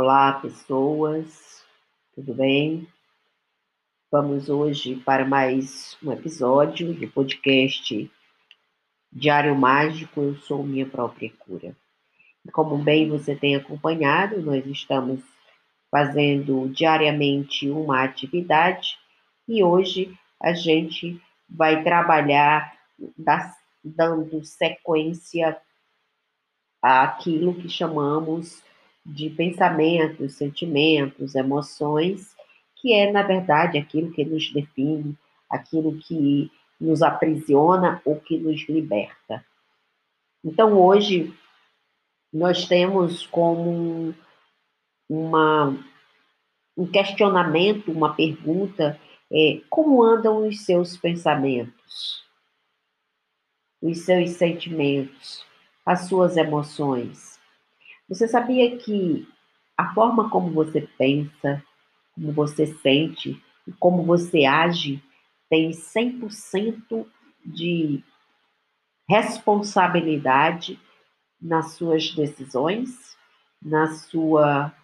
Olá, 0.00 0.34
pessoas, 0.34 1.64
tudo 2.14 2.32
bem? 2.32 2.86
Vamos 4.12 4.48
hoje 4.48 4.94
para 4.94 5.24
mais 5.24 5.98
um 6.00 6.12
episódio 6.12 6.94
do 6.94 7.08
podcast 7.08 8.08
Diário 9.10 9.56
Mágico. 9.56 10.20
Eu 10.20 10.36
sou 10.36 10.62
minha 10.62 10.86
própria 10.86 11.32
cura. 11.40 11.76
Como 12.52 12.78
bem 12.78 13.08
você 13.08 13.34
tem 13.34 13.56
acompanhado, 13.56 14.40
nós 14.40 14.64
estamos 14.66 15.20
fazendo 15.90 16.68
diariamente 16.68 17.68
uma 17.68 18.04
atividade 18.04 18.96
e 19.48 19.64
hoje 19.64 20.16
a 20.40 20.52
gente 20.52 21.20
vai 21.48 21.82
trabalhar 21.82 22.72
das, 23.16 23.52
dando 23.82 24.44
sequência 24.44 25.60
àquilo 26.80 27.52
que 27.52 27.68
chamamos 27.68 28.62
de 29.08 29.30
pensamentos, 29.30 30.34
sentimentos, 30.34 31.34
emoções, 31.34 32.36
que 32.76 32.92
é, 32.92 33.10
na 33.10 33.22
verdade, 33.22 33.78
aquilo 33.78 34.12
que 34.12 34.22
nos 34.22 34.52
define, 34.52 35.16
aquilo 35.50 35.98
que 35.98 36.52
nos 36.78 37.00
aprisiona 37.02 38.02
ou 38.04 38.20
que 38.20 38.36
nos 38.36 38.68
liberta. 38.68 39.44
Então, 40.44 40.78
hoje, 40.78 41.34
nós 42.30 42.66
temos 42.66 43.26
como 43.26 44.14
uma, 45.08 45.74
um 46.76 46.86
questionamento, 46.86 47.90
uma 47.90 48.14
pergunta, 48.14 49.00
é, 49.32 49.62
como 49.70 50.02
andam 50.02 50.46
os 50.46 50.66
seus 50.66 50.98
pensamentos, 50.98 52.22
os 53.80 54.00
seus 54.04 54.32
sentimentos, 54.32 55.44
as 55.84 56.08
suas 56.08 56.36
emoções? 56.36 57.37
Você 58.08 58.26
sabia 58.26 58.76
que 58.78 59.28
a 59.76 59.92
forma 59.92 60.30
como 60.30 60.50
você 60.50 60.88
pensa, 60.96 61.62
como 62.14 62.32
você 62.32 62.66
sente 62.66 63.40
e 63.66 63.72
como 63.72 64.02
você 64.02 64.44
age 64.44 65.02
tem 65.50 65.70
100% 65.70 67.06
de 67.44 68.02
responsabilidade 69.08 70.78
nas 71.40 71.72
suas 71.72 72.10
decisões, 72.14 73.16
na 73.62 73.92
sua 73.92 74.74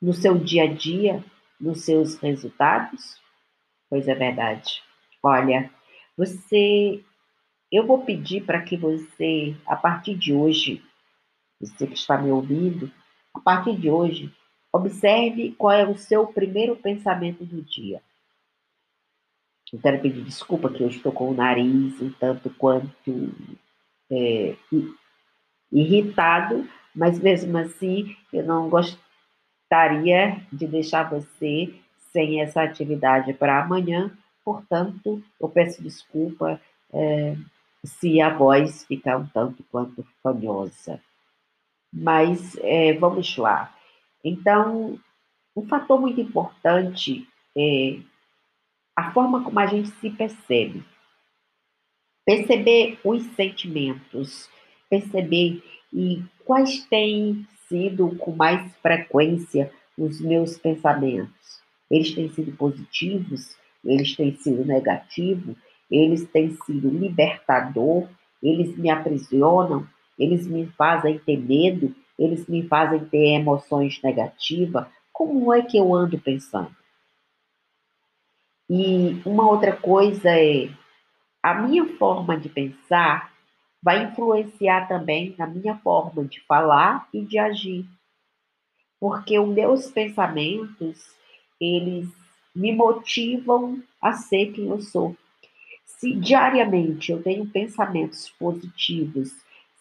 no 0.00 0.12
seu 0.12 0.38
dia 0.38 0.64
a 0.64 0.72
dia, 0.72 1.24
nos 1.60 1.84
seus 1.84 2.16
resultados? 2.18 3.20
Pois 3.90 4.06
é 4.06 4.14
verdade. 4.14 4.82
Olha, 5.22 5.70
você 6.16 7.02
eu 7.70 7.86
vou 7.86 8.04
pedir 8.04 8.44
para 8.44 8.62
que 8.62 8.76
você 8.76 9.54
a 9.66 9.76
partir 9.76 10.16
de 10.16 10.32
hoje 10.32 10.82
você 11.60 11.86
que 11.86 11.94
está 11.94 12.18
me 12.18 12.30
ouvindo, 12.30 12.90
a 13.34 13.40
partir 13.40 13.76
de 13.76 13.90
hoje, 13.90 14.32
observe 14.72 15.54
qual 15.56 15.72
é 15.72 15.86
o 15.86 15.96
seu 15.96 16.26
primeiro 16.26 16.76
pensamento 16.76 17.44
do 17.44 17.62
dia. 17.62 18.02
Eu 19.72 19.78
quero 19.80 20.00
pedir 20.00 20.24
desculpa 20.24 20.70
que 20.70 20.82
eu 20.82 20.88
estou 20.88 21.12
com 21.12 21.30
o 21.30 21.34
nariz 21.34 22.00
um 22.00 22.10
tanto 22.10 22.48
quanto 22.50 23.34
é, 24.10 24.56
irritado, 25.70 26.66
mas 26.94 27.20
mesmo 27.20 27.56
assim 27.58 28.16
eu 28.32 28.44
não 28.44 28.70
gostaria 28.70 30.40
de 30.52 30.66
deixar 30.66 31.10
você 31.10 31.74
sem 32.12 32.40
essa 32.40 32.62
atividade 32.62 33.34
para 33.34 33.62
amanhã, 33.62 34.10
portanto, 34.42 35.22
eu 35.38 35.48
peço 35.48 35.82
desculpa 35.82 36.58
é, 36.92 37.36
se 37.84 38.20
a 38.20 38.34
voz 38.34 38.84
ficar 38.86 39.18
um 39.18 39.26
tanto 39.26 39.62
quanto 39.70 40.06
fanhosa. 40.22 41.00
Mas 41.92 42.56
é, 42.60 42.92
vamos 42.94 43.36
lá. 43.36 43.74
Então, 44.22 44.98
um 45.56 45.66
fator 45.66 46.00
muito 46.00 46.20
importante 46.20 47.26
é 47.56 47.98
a 48.96 49.12
forma 49.12 49.42
como 49.42 49.58
a 49.58 49.66
gente 49.66 49.88
se 50.00 50.10
percebe. 50.10 50.84
Perceber 52.24 52.98
os 53.04 53.22
sentimentos, 53.34 54.48
perceber 54.90 55.62
e 55.92 56.22
quais 56.44 56.84
têm 56.86 57.46
sido 57.68 58.16
com 58.16 58.32
mais 58.32 58.74
frequência 58.76 59.72
os 59.96 60.20
meus 60.20 60.58
pensamentos. 60.58 61.60
Eles 61.90 62.14
têm 62.14 62.28
sido 62.30 62.52
positivos, 62.56 63.56
eles 63.84 64.14
têm 64.14 64.36
sido 64.36 64.64
negativos, 64.64 65.56
eles 65.90 66.28
têm 66.28 66.56
sido 66.66 66.90
libertador, 66.90 68.08
eles 68.42 68.76
me 68.76 68.90
aprisionam, 68.90 69.86
eles 70.18 70.46
me 70.46 70.66
fazem 70.66 71.18
ter 71.18 71.36
medo, 71.36 71.94
eles 72.18 72.46
me 72.46 72.66
fazem 72.66 73.04
ter 73.06 73.34
emoções 73.34 74.00
negativas. 74.02 74.86
Como 75.12 75.52
é 75.52 75.62
que 75.62 75.78
eu 75.78 75.94
ando 75.94 76.18
pensando? 76.18 76.74
E 78.68 79.22
uma 79.24 79.48
outra 79.48 79.74
coisa 79.74 80.30
é 80.30 80.68
a 81.42 81.54
minha 81.54 81.86
forma 81.96 82.36
de 82.36 82.48
pensar 82.48 83.32
vai 83.82 84.04
influenciar 84.04 84.88
também 84.88 85.34
na 85.38 85.46
minha 85.46 85.76
forma 85.78 86.24
de 86.24 86.40
falar 86.40 87.08
e 87.14 87.24
de 87.24 87.38
agir. 87.38 87.86
Porque 89.00 89.38
os 89.38 89.48
meus 89.48 89.90
pensamentos, 89.90 91.14
eles 91.60 92.08
me 92.54 92.74
motivam 92.74 93.80
a 94.02 94.12
ser 94.12 94.52
quem 94.52 94.66
eu 94.68 94.80
sou. 94.80 95.16
Se 95.84 96.12
diariamente 96.14 97.12
eu 97.12 97.22
tenho 97.22 97.46
pensamentos 97.46 98.28
positivos 98.30 99.32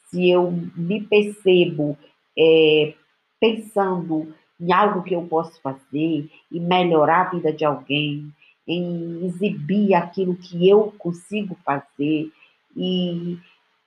se 0.07 0.29
eu 0.29 0.51
me 0.75 1.01
percebo 1.03 1.97
é, 2.37 2.93
pensando 3.39 4.33
em 4.59 4.71
algo 4.71 5.03
que 5.03 5.13
eu 5.13 5.23
posso 5.27 5.61
fazer 5.61 6.29
e 6.51 6.59
melhorar 6.59 7.27
a 7.27 7.29
vida 7.29 7.53
de 7.53 7.63
alguém, 7.63 8.31
em 8.67 9.25
exibir 9.25 9.93
aquilo 9.93 10.35
que 10.35 10.67
eu 10.67 10.93
consigo 10.97 11.55
fazer 11.63 12.31
e 12.75 13.37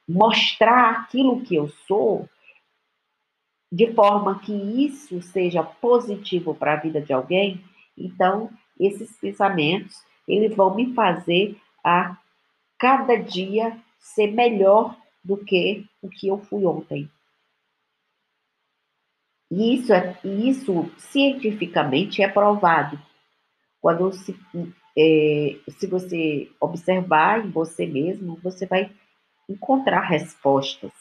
mostrar 0.09 0.91
aquilo 0.91 1.43
que 1.43 1.55
eu 1.55 1.69
sou, 1.87 2.29
de 3.73 3.93
forma 3.93 4.41
que 4.41 4.53
isso 4.53 5.21
seja 5.23 5.63
positivo 5.63 6.55
para 6.55 6.75
a 6.75 6.77
vida 6.77 7.01
de 7.01 7.13
alguém, 7.13 7.63
então 7.97 8.51
esses 8.79 9.17
pensamentos 9.19 10.03
eles 10.27 10.55
vão 10.57 10.75
me 10.75 10.93
fazer 10.95 11.57
a 11.85 12.17
cada 12.79 13.17
dia 13.17 13.77
ser 13.99 14.29
melhor 14.33 14.97
do 15.23 15.37
que 15.37 15.85
o 16.03 16.09
que 16.09 16.29
eu 16.29 16.39
fui 16.39 16.65
ontem. 16.65 17.11
E 19.51 19.75
isso, 19.75 19.93
é, 19.93 20.19
isso 20.25 20.91
cientificamente 20.97 22.23
é 22.23 22.29
provado. 22.29 23.01
Quando 23.81 24.13
se, 24.13 24.37
é, 24.97 25.59
se 25.71 25.87
você 25.87 26.51
observar 26.61 27.45
em 27.45 27.51
você 27.51 27.87
mesmo, 27.87 28.39
você 28.43 28.67
vai 28.67 28.91
encontrar 29.49 30.03
respostas 30.03 30.93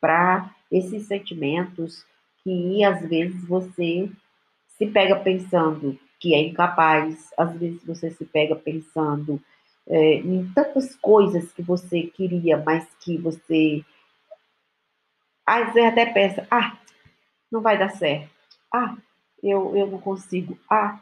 para 0.00 0.54
esses 0.70 1.06
sentimentos 1.06 2.04
que 2.44 2.84
às 2.84 3.06
vezes 3.08 3.44
você 3.46 4.08
se 4.68 4.86
pega 4.86 5.16
pensando 5.16 5.98
que 6.20 6.34
é 6.34 6.40
incapaz, 6.40 7.30
às 7.36 7.58
vezes 7.58 7.82
você 7.84 8.10
se 8.10 8.24
pega 8.24 8.54
pensando 8.54 9.42
é, 9.88 10.14
em 10.14 10.50
tantas 10.52 10.94
coisas 10.96 11.52
que 11.52 11.62
você 11.62 12.02
queria, 12.02 12.56
mas 12.56 12.86
que 13.00 13.16
você 13.18 13.84
às 15.46 15.72
vezes 15.74 15.90
até 15.90 16.06
pensa, 16.06 16.46
ah, 16.48 16.78
não 17.50 17.60
vai 17.60 17.76
dar 17.76 17.90
certo, 17.90 18.30
ah, 18.72 18.96
eu, 19.42 19.76
eu 19.76 19.86
não 19.88 19.98
consigo, 19.98 20.56
ah. 20.70 21.00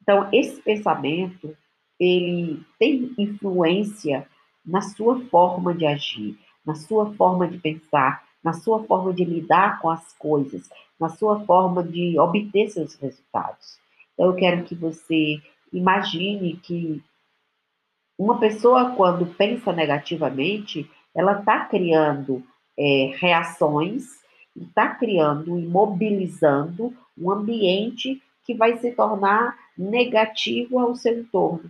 Então, 0.00 0.28
esse 0.32 0.60
pensamento, 0.62 1.56
ele 1.98 2.64
tem 2.78 3.12
influência 3.18 4.26
na 4.64 4.80
sua 4.80 5.20
forma 5.26 5.74
de 5.74 5.84
agir, 5.84 6.38
na 6.64 6.76
sua 6.76 7.12
forma 7.14 7.48
de 7.48 7.58
pensar, 7.58 8.24
na 8.42 8.52
sua 8.52 8.84
forma 8.84 9.12
de 9.12 9.24
lidar 9.24 9.80
com 9.80 9.90
as 9.90 10.12
coisas, 10.12 10.68
na 10.98 11.08
sua 11.08 11.40
forma 11.44 11.82
de 11.82 12.18
obter 12.18 12.70
seus 12.70 12.94
resultados. 12.94 13.78
Então, 14.14 14.26
eu 14.26 14.34
quero 14.34 14.64
que 14.64 14.74
você 14.74 15.40
imagine 15.72 16.56
que 16.56 17.02
uma 18.22 18.38
pessoa, 18.38 18.90
quando 18.90 19.26
pensa 19.26 19.72
negativamente, 19.72 20.88
ela 21.12 21.40
está 21.40 21.64
criando 21.64 22.42
é, 22.78 23.12
reações, 23.16 24.04
está 24.56 24.94
criando 24.94 25.58
e 25.58 25.66
mobilizando 25.66 26.94
um 27.18 27.32
ambiente 27.32 28.22
que 28.44 28.54
vai 28.54 28.76
se 28.78 28.92
tornar 28.92 29.56
negativo 29.76 30.78
ao 30.78 30.94
seu 30.94 31.18
entorno. 31.18 31.68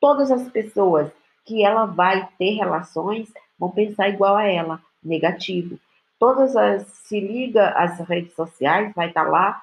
Todas 0.00 0.32
as 0.32 0.48
pessoas 0.48 1.12
que 1.44 1.64
ela 1.64 1.86
vai 1.86 2.28
ter 2.38 2.54
relações 2.54 3.32
vão 3.56 3.70
pensar 3.70 4.08
igual 4.08 4.34
a 4.34 4.44
ela, 4.44 4.82
negativo. 5.02 5.78
Todas 6.18 6.56
as 6.56 6.88
se 6.88 7.20
liga 7.20 7.68
às 7.68 8.00
redes 8.00 8.34
sociais, 8.34 8.92
vai 8.94 9.08
estar 9.08 9.24
tá 9.24 9.30
lá 9.30 9.62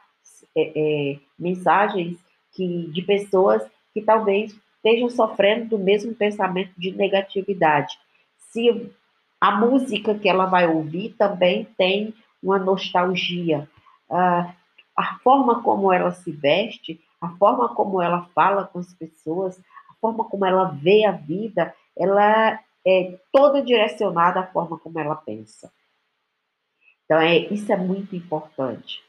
é, 0.56 0.72
é, 0.75 1.19
mensagens 1.38 2.18
que 2.54 2.89
de 2.92 3.01
pessoas 3.01 3.62
que 3.94 4.01
talvez 4.01 4.56
estejam 4.83 5.10
sofrendo 5.10 5.69
do 5.69 5.80
mesmo 5.80 6.13
pensamento 6.16 6.74
de 6.78 6.92
negatividade. 6.92 7.98
Se 8.38 8.92
a 9.39 9.51
música 9.51 10.18
que 10.18 10.28
ela 10.28 10.45
vai 10.45 10.68
ouvir 10.68 11.16
também 11.18 11.66
tem 11.78 12.13
uma 12.42 12.57
nostalgia. 12.57 13.69
Uh, 14.10 14.51
a 14.98 15.19
forma 15.24 15.62
como 15.62 15.94
ela 15.94 16.12
se 16.12 16.31
veste, 16.31 17.00
a 17.19 17.30
forma 17.38 17.74
como 17.74 18.01
ela 18.01 18.28
fala 18.36 18.66
com 18.66 18.80
as 18.80 18.94
pessoas, 18.94 19.57
a 19.89 19.94
forma 20.01 20.25
como 20.25 20.45
ela 20.45 20.66
vê 20.66 21.06
a 21.06 21.12
vida, 21.12 21.74
ela 21.98 22.60
é 22.86 23.19
toda 23.31 23.62
direcionada 23.62 24.42
à 24.42 24.48
forma 24.48 24.78
como 24.80 25.00
ela 25.00 25.16
pensa. 25.16 25.72
Então, 27.06 27.19
é, 27.19 27.38
isso 27.38 27.72
é 27.72 27.78
muito 27.78 28.16
importante. 28.16 29.04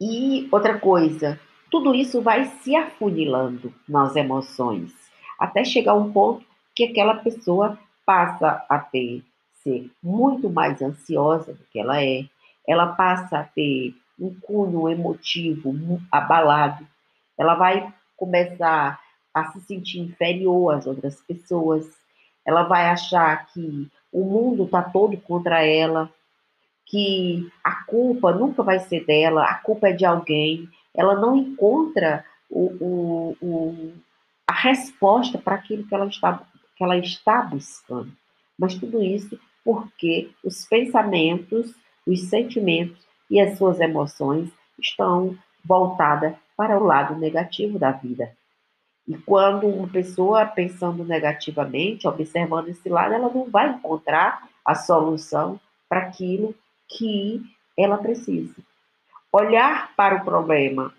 E 0.00 0.48
outra 0.52 0.78
coisa, 0.78 1.40
tudo 1.74 1.92
isso 1.92 2.22
vai 2.22 2.44
se 2.44 2.76
afunilando 2.76 3.74
nas 3.88 4.14
emoções, 4.14 4.94
até 5.36 5.64
chegar 5.64 5.94
um 5.94 6.12
ponto 6.12 6.46
que 6.72 6.84
aquela 6.84 7.16
pessoa 7.16 7.76
passa 8.06 8.64
a 8.68 8.78
ter 8.78 9.24
ser 9.54 9.90
muito 10.00 10.48
mais 10.48 10.80
ansiosa 10.80 11.52
do 11.52 11.64
que 11.72 11.80
ela 11.80 12.00
é, 12.00 12.26
ela 12.64 12.92
passa 12.92 13.40
a 13.40 13.42
ter 13.42 13.92
um 14.16 14.32
cunho 14.40 14.88
emotivo 14.88 15.74
abalado, 16.12 16.86
ela 17.36 17.56
vai 17.56 17.92
começar 18.16 19.00
a 19.34 19.46
se 19.46 19.60
sentir 19.62 19.98
inferior 19.98 20.76
às 20.76 20.86
outras 20.86 21.20
pessoas, 21.22 21.84
ela 22.46 22.62
vai 22.62 22.86
achar 22.86 23.46
que 23.46 23.90
o 24.12 24.22
mundo 24.22 24.62
está 24.62 24.80
todo 24.80 25.16
contra 25.16 25.66
ela, 25.66 26.08
que 26.86 27.50
a 27.64 27.82
culpa 27.84 28.30
nunca 28.30 28.62
vai 28.62 28.78
ser 28.78 29.04
dela, 29.04 29.42
a 29.42 29.54
culpa 29.56 29.88
é 29.88 29.92
de 29.92 30.04
alguém, 30.04 30.68
ela 30.94 31.14
não 31.14 31.36
encontra 31.36 32.24
o, 32.48 32.66
o, 32.80 33.36
o 33.40 33.92
a 34.46 34.52
resposta 34.52 35.38
para 35.38 35.54
aquilo 35.54 35.86
que 35.86 35.94
ela, 35.94 36.06
está, 36.06 36.42
que 36.76 36.84
ela 36.84 36.96
está 36.98 37.42
buscando. 37.42 38.12
Mas 38.58 38.74
tudo 38.74 39.02
isso 39.02 39.38
porque 39.64 40.30
os 40.44 40.66
pensamentos, 40.66 41.74
os 42.06 42.28
sentimentos 42.28 42.98
e 43.30 43.40
as 43.40 43.56
suas 43.56 43.80
emoções 43.80 44.50
estão 44.78 45.36
voltadas 45.64 46.34
para 46.56 46.78
o 46.78 46.84
lado 46.84 47.16
negativo 47.16 47.78
da 47.78 47.90
vida. 47.90 48.36
E 49.08 49.16
quando 49.18 49.66
uma 49.66 49.88
pessoa 49.88 50.46
pensando 50.46 51.04
negativamente, 51.04 52.06
observando 52.06 52.68
esse 52.68 52.88
lado, 52.88 53.14
ela 53.14 53.30
não 53.32 53.50
vai 53.50 53.70
encontrar 53.70 54.48
a 54.64 54.74
solução 54.74 55.58
para 55.88 56.00
aquilo 56.00 56.54
que 56.88 57.42
ela 57.76 57.98
precisa. 57.98 58.54
Olhar 59.36 59.92
para 59.96 60.14
o 60.14 60.24
problema, 60.24 60.94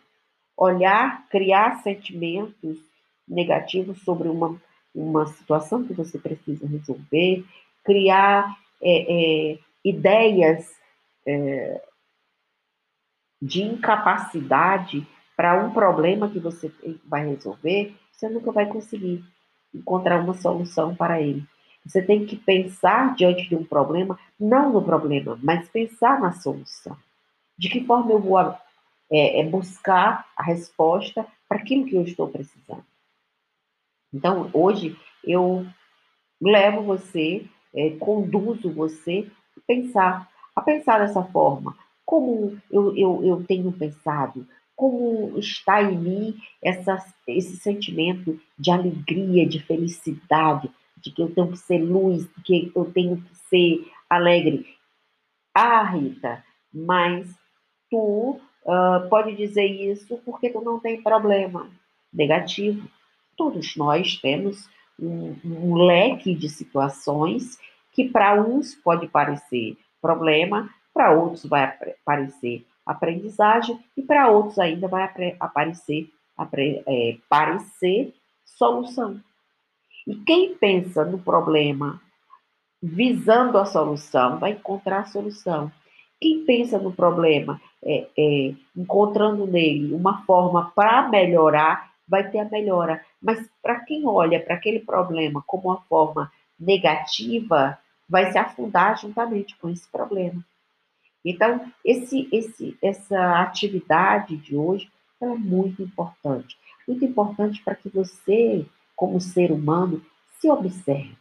olhar, 0.57 1.25
criar 1.29 1.81
sentimentos 1.81 2.77
negativos 3.25 4.01
sobre 4.01 4.27
uma, 4.27 4.61
uma 4.93 5.25
situação 5.27 5.85
que 5.85 5.93
você 5.93 6.19
precisa 6.19 6.67
resolver, 6.67 7.45
criar 7.81 8.53
é, 8.83 9.53
é, 9.53 9.59
ideias 9.85 10.69
é, 11.25 11.81
de 13.41 13.63
incapacidade 13.63 15.07
para 15.37 15.63
um 15.63 15.71
problema 15.71 16.29
que 16.29 16.39
você 16.39 16.69
vai 17.05 17.25
resolver, 17.25 17.95
você 18.11 18.27
nunca 18.27 18.51
vai 18.51 18.65
conseguir 18.65 19.23
encontrar 19.73 20.19
uma 20.19 20.33
solução 20.33 20.93
para 20.93 21.21
ele. 21.21 21.41
Você 21.85 22.01
tem 22.01 22.25
que 22.25 22.35
pensar 22.35 23.15
diante 23.15 23.47
de 23.47 23.55
um 23.55 23.63
problema, 23.63 24.19
não 24.37 24.73
no 24.73 24.83
problema, 24.83 25.39
mas 25.41 25.69
pensar 25.69 26.19
na 26.19 26.33
solução. 26.33 26.97
De 27.57 27.69
que 27.69 27.83
forma 27.85 28.11
eu 28.11 28.19
vou 28.19 28.37
é, 29.11 29.41
é 29.41 29.43
buscar 29.45 30.27
a 30.35 30.43
resposta 30.43 31.25
para 31.47 31.57
aquilo 31.57 31.85
que 31.85 31.95
eu 31.95 32.03
estou 32.03 32.27
precisando. 32.27 32.85
Então, 34.13 34.49
hoje, 34.53 34.97
eu 35.23 35.65
levo 36.41 36.81
você, 36.83 37.45
é, 37.73 37.91
conduzo 37.91 38.71
você 38.71 39.29
a 39.57 39.61
pensar, 39.67 40.29
a 40.55 40.61
pensar 40.61 40.99
dessa 40.99 41.23
forma. 41.23 41.75
Como 42.05 42.59
eu, 42.71 42.95
eu, 42.95 43.25
eu 43.25 43.43
tenho 43.45 43.71
pensado, 43.71 44.47
como 44.75 45.37
está 45.39 45.81
em 45.81 45.97
mim 45.97 46.37
essa, 46.63 46.97
esse 47.27 47.57
sentimento 47.57 48.39
de 48.57 48.71
alegria, 48.71 49.47
de 49.47 49.59
felicidade, 49.59 50.69
de 50.97 51.11
que 51.11 51.21
eu 51.21 51.33
tenho 51.33 51.51
que 51.51 51.57
ser 51.57 51.79
luz, 51.79 52.27
de 52.35 52.43
que 52.43 52.71
eu 52.75 52.91
tenho 52.91 53.21
que 53.21 53.35
ser 53.49 53.91
alegre. 54.09 54.65
Ah, 55.53 55.83
Rita, 55.83 56.43
mas 56.73 57.33
tu 57.95 58.41
uh, 58.65 59.09
pode 59.09 59.33
dizer 59.35 59.65
isso 59.65 60.17
porque 60.25 60.49
tu 60.49 60.59
não 60.59 60.79
tem 60.79 61.01
problema 61.01 61.69
negativo. 62.13 62.85
Todos 63.37 63.75
nós 63.77 64.17
temos 64.17 64.69
um, 64.99 65.35
um 65.45 65.75
leque 65.75 66.35
de 66.35 66.49
situações 66.49 67.57
que 67.93 68.09
para 68.09 68.41
uns 68.41 68.75
pode 68.75 69.07
parecer 69.07 69.77
problema, 70.01 70.69
para 70.93 71.13
outros 71.13 71.45
vai 71.45 71.73
parecer 72.03 72.65
aprendizagem 72.85 73.79
e 73.97 74.01
para 74.01 74.29
outros 74.29 74.59
ainda 74.59 74.87
vai 74.87 75.09
aparecer 75.39 76.09
é, 76.85 77.17
parecer 77.29 78.13
solução. 78.45 79.21
E 80.05 80.15
quem 80.17 80.53
pensa 80.55 81.05
no 81.05 81.17
problema 81.17 82.01
visando 82.83 83.57
a 83.57 83.65
solução 83.65 84.37
vai 84.37 84.51
encontrar 84.51 84.99
a 84.99 85.05
solução. 85.05 85.71
Quem 86.19 86.45
pensa 86.45 86.79
no 86.79 86.91
problema 86.91 87.61
é, 87.83 88.07
é, 88.17 88.53
encontrando 88.75 89.45
nele 89.45 89.93
uma 89.93 90.23
forma 90.25 90.71
para 90.75 91.09
melhorar 91.09 91.91
vai 92.07 92.29
ter 92.29 92.39
a 92.39 92.45
melhora. 92.45 93.03
Mas 93.21 93.49
para 93.61 93.79
quem 93.81 94.07
olha 94.07 94.39
para 94.39 94.55
aquele 94.55 94.79
problema 94.79 95.43
como 95.45 95.69
uma 95.69 95.81
forma 95.81 96.31
negativa, 96.59 97.77
vai 98.07 98.31
se 98.31 98.37
afundar 98.37 98.97
juntamente 98.97 99.55
com 99.57 99.69
esse 99.69 99.87
problema. 99.91 100.43
Então, 101.23 101.71
esse, 101.83 102.29
esse, 102.31 102.77
essa 102.81 103.41
atividade 103.41 104.37
de 104.37 104.55
hoje 104.55 104.89
é 105.21 105.25
muito 105.25 105.81
importante. 105.81 106.55
Muito 106.87 107.03
importante 107.03 107.63
para 107.63 107.73
que 107.73 107.89
você, 107.89 108.65
como 108.95 109.19
ser 109.19 109.51
humano, 109.51 110.01
se 110.39 110.49
observe. 110.49 111.17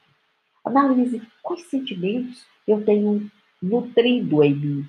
Analise 0.62 1.22
quais 1.42 1.62
sentimentos 1.68 2.46
eu 2.66 2.84
tenho 2.84 3.30
nutrido 3.64 4.44
em 4.44 4.54
mim. 4.54 4.88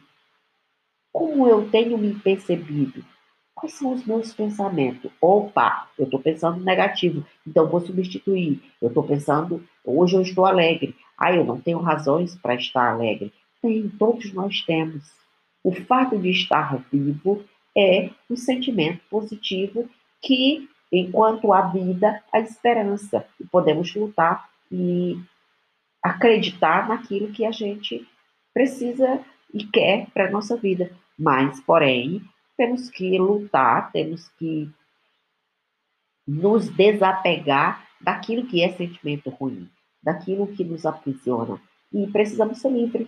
Como 1.12 1.48
eu 1.48 1.70
tenho 1.70 1.98
me 1.98 2.14
percebido. 2.16 3.04
Quais 3.54 3.74
são 3.74 3.94
os 3.94 4.06
meus 4.06 4.34
pensamentos? 4.34 5.10
Opa, 5.22 5.88
eu 5.98 6.04
estou 6.06 6.20
pensando 6.20 6.62
negativo, 6.62 7.26
então 7.48 7.70
vou 7.70 7.80
substituir. 7.80 8.62
Eu 8.82 8.90
estou 8.90 9.02
pensando, 9.02 9.64
hoje 9.84 10.18
eu 10.18 10.22
estou 10.22 10.46
alegre. 10.46 10.94
Ah, 11.18 11.34
eu 11.34 11.46
não 11.46 11.60
tenho 11.62 11.80
razões 11.80 12.36
para 12.36 12.56
estar 12.56 12.92
alegre. 12.92 13.32
Tem, 13.62 13.88
todos 13.98 14.34
nós 14.34 14.62
temos. 14.62 15.10
O 15.64 15.72
fato 15.72 16.18
de 16.18 16.32
estar 16.32 16.84
vivo 16.92 17.46
é 17.76 18.10
um 18.30 18.36
sentimento 18.36 19.00
positivo 19.10 19.90
que, 20.22 20.68
enquanto 20.92 21.54
há 21.54 21.62
vida, 21.62 22.22
há 22.34 22.42
esperança. 22.42 23.26
E 23.40 23.46
podemos 23.46 23.96
lutar 23.96 24.50
e 24.70 25.18
acreditar 26.04 26.90
naquilo 26.90 27.32
que 27.32 27.46
a 27.46 27.52
gente 27.52 28.06
precisa 28.56 29.20
e 29.54 29.66
quer 29.66 30.08
para 30.14 30.28
a 30.28 30.32
nossa 30.32 30.56
vida. 30.56 30.90
Mas, 31.20 31.60
porém, 31.60 32.22
temos 32.56 32.90
que 32.90 33.20
lutar, 33.20 33.92
temos 33.92 34.30
que 34.40 34.70
nos 36.26 36.70
desapegar 36.70 37.86
daquilo 38.00 38.48
que 38.48 38.64
é 38.64 38.72
sentimento 38.72 39.30
ruim, 39.30 39.70
daquilo 40.02 40.48
que 40.48 40.64
nos 40.64 40.86
aprisiona. 40.86 41.60
E 41.94 42.08
precisamos 42.08 42.60
ser 42.60 42.70
livres. 42.70 43.08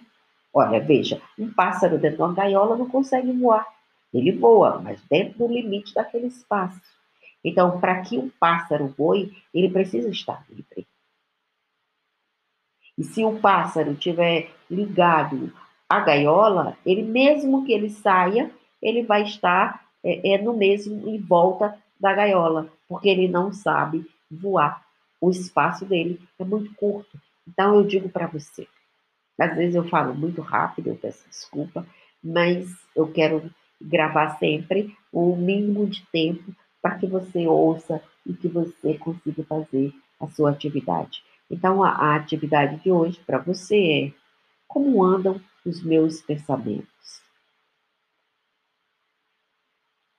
Olha, 0.53 0.79
veja, 0.81 1.21
um 1.39 1.51
pássaro 1.51 1.97
dentro 1.97 2.17
de 2.17 2.23
uma 2.23 2.33
gaiola 2.33 2.75
não 2.75 2.89
consegue 2.89 3.31
voar. 3.31 3.65
Ele 4.13 4.33
voa, 4.33 4.81
mas 4.81 5.01
dentro 5.09 5.39
do 5.39 5.47
limite 5.47 5.93
daquele 5.93 6.27
espaço. 6.27 6.81
Então, 7.43 7.79
para 7.79 8.01
que 8.01 8.17
um 8.17 8.29
pássaro 8.39 8.87
voe, 8.97 9.31
ele 9.53 9.69
precisa 9.69 10.09
estar 10.09 10.45
livre. 10.49 10.87
E 12.97 13.03
se 13.03 13.23
o 13.23 13.39
pássaro 13.39 13.91
estiver 13.91 14.49
ligado 14.69 15.53
à 15.87 15.99
gaiola, 15.99 16.77
ele 16.85 17.03
mesmo 17.03 17.63
que 17.65 17.71
ele 17.71 17.89
saia, 17.89 18.51
ele 18.81 19.03
vai 19.03 19.23
estar 19.23 19.85
é, 20.03 20.33
é, 20.33 20.41
no 20.41 20.55
mesmo 20.55 21.07
em 21.07 21.19
volta 21.19 21.77
da 21.99 22.13
gaiola, 22.13 22.71
porque 22.87 23.09
ele 23.09 23.27
não 23.27 23.53
sabe 23.53 24.05
voar. 24.29 24.83
O 25.19 25.29
espaço 25.29 25.85
dele 25.85 26.19
é 26.39 26.43
muito 26.43 26.73
curto. 26.75 27.19
Então 27.47 27.75
eu 27.75 27.83
digo 27.83 28.09
para 28.09 28.27
você, 28.27 28.67
às 29.39 29.55
vezes 29.55 29.75
eu 29.75 29.87
falo 29.87 30.13
muito 30.13 30.41
rápido, 30.41 30.87
eu 30.87 30.95
peço 30.95 31.27
desculpa, 31.29 31.85
mas 32.23 32.67
eu 32.95 33.07
quero 33.11 33.49
gravar 33.81 34.37
sempre 34.37 34.95
o 35.11 35.35
mínimo 35.35 35.85
de 35.87 36.05
tempo 36.11 36.51
para 36.81 36.97
que 36.97 37.07
você 37.07 37.47
ouça 37.47 38.01
e 38.25 38.33
que 38.33 38.47
você 38.47 38.97
consiga 38.97 39.43
fazer 39.43 39.93
a 40.19 40.27
sua 40.27 40.51
atividade. 40.51 41.23
Então, 41.49 41.83
a, 41.83 41.89
a 41.89 42.15
atividade 42.15 42.81
de 42.81 42.91
hoje 42.91 43.19
para 43.25 43.37
você 43.37 44.13
é 44.13 44.27
como 44.67 45.03
andam 45.03 45.41
os 45.65 45.83
meus 45.83 46.21
pensamentos? 46.21 46.87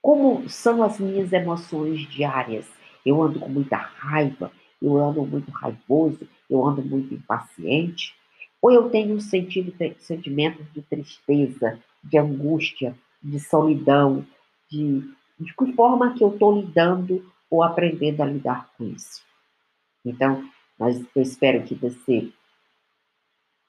Como 0.03 0.49
são 0.49 0.83
as 0.83 0.99
minhas 0.99 1.33
emoções 1.33 2.01
diárias? 2.09 2.67
Eu 3.05 3.23
ando 3.23 3.41
com 3.41 3.49
muita 3.49 3.77
raiva, 3.77 4.51
eu 4.81 4.97
ando 4.97 5.25
muito 5.25 5.51
raivoso, 5.51 6.29
eu 6.49 6.65
ando 6.65 6.83
muito 6.83 7.15
impaciente, 7.15 8.15
ou 8.61 8.73
eu 8.73 8.91
tenho 8.91 9.21
sentido 9.21 9.73
sentimentos 9.99 10.67
de 10.73 10.83
tristeza, 10.83 11.79
de 12.03 12.19
angústia, 12.19 12.97
de 13.23 13.39
solidão, 13.39 14.27
de, 14.71 15.01
de 15.39 15.55
que 15.55 15.73
forma 15.75 16.15
que 16.15 16.25
eu 16.25 16.33
estou 16.33 16.61
lidando 16.61 17.25
ou 17.51 17.63
aprendendo 17.63 18.23
a 18.23 18.27
lidar 18.27 18.71
com 18.77 18.85
isso. 18.85 19.23
Então, 20.05 20.49
mas 20.79 21.05
eu 21.15 21.23
espero 21.23 21.65
que 21.65 21.75
você 21.75 22.31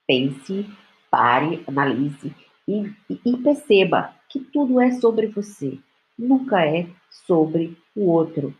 pense, 0.07 0.65
pare, 1.09 1.63
analise 1.67 2.33
e, 2.67 2.91
e, 3.09 3.21
e 3.25 3.37
perceba 3.37 4.13
que 4.29 4.39
tudo 4.39 4.79
é 4.79 4.91
sobre 4.91 5.27
você, 5.27 5.79
nunca 6.17 6.63
é 6.63 6.87
sobre 7.25 7.77
o 7.95 8.09
outro. 8.09 8.55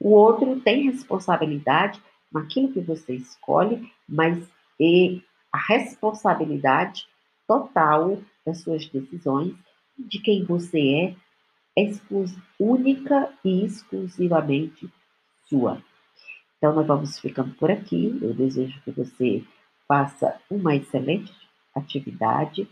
O 0.00 0.10
outro 0.10 0.60
tem 0.60 0.90
responsabilidade 0.90 2.02
naquilo 2.32 2.72
que 2.72 2.80
você 2.80 3.14
escolhe, 3.14 3.90
mas 4.08 4.42
é 4.80 5.20
a 5.52 5.58
responsabilidade 5.58 7.06
total 7.46 8.18
das 8.44 8.60
suas 8.62 8.86
decisões, 8.88 9.54
de 9.96 10.18
quem 10.20 10.44
você 10.44 11.14
é, 11.76 11.84
é 11.84 11.92
única 12.58 13.32
e 13.44 13.64
exclusivamente 13.64 14.90
sua. 15.48 15.82
Então, 16.62 16.76
nós 16.76 16.86
vamos 16.86 17.18
ficando 17.18 17.52
por 17.54 17.72
aqui. 17.72 18.16
Eu 18.22 18.32
desejo 18.32 18.80
que 18.84 18.92
você 18.92 19.42
faça 19.88 20.40
uma 20.48 20.76
excelente 20.76 21.32
atividade 21.74 22.68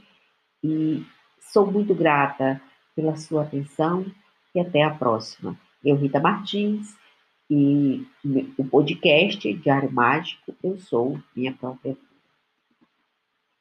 e 0.62 1.04
sou 1.40 1.68
muito 1.68 1.92
grata 1.92 2.62
pela 2.94 3.16
sua 3.16 3.42
atenção 3.42 4.06
e 4.54 4.60
até 4.60 4.84
a 4.84 4.94
próxima. 4.94 5.58
Eu, 5.84 5.96
Rita 5.96 6.20
Martins, 6.20 6.96
e 7.50 8.06
o 8.56 8.64
podcast 8.64 9.52
Diário 9.54 9.90
Mágico, 9.90 10.54
eu 10.62 10.78
sou 10.78 11.20
minha 11.34 11.52
própria 11.52 11.96